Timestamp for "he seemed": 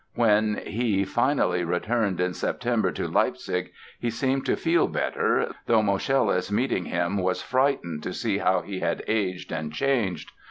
3.99-4.47